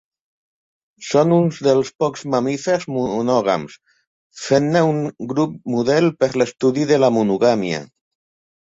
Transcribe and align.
Són 1.09 1.35
uns 1.35 1.59
dels 1.67 1.91
pocs 2.03 2.23
mamífers 2.35 2.89
monògams, 2.95 3.77
fent-ne 4.47 4.85
un 4.95 5.07
grup 5.35 5.57
model 5.77 6.13
per 6.25 6.35
l'estudi 6.43 6.93
de 6.95 7.03
la 7.05 7.17
monogàmia. 7.21 7.87